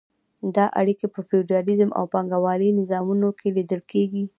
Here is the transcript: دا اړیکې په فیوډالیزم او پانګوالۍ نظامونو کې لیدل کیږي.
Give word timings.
دا 0.55 0.65
اړیکې 0.79 1.07
په 1.13 1.19
فیوډالیزم 1.27 1.89
او 1.97 2.03
پانګوالۍ 2.13 2.69
نظامونو 2.79 3.29
کې 3.39 3.47
لیدل 3.57 3.81
کیږي. 3.91 4.23